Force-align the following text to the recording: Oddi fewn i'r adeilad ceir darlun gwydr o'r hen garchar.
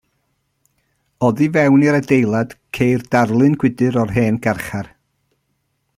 Oddi 1.27 1.49
fewn 1.57 1.85
i'r 1.87 1.97
adeilad 1.99 2.55
ceir 2.79 3.05
darlun 3.17 3.59
gwydr 3.65 4.03
o'r 4.05 4.15
hen 4.17 4.41
garchar. 4.49 4.91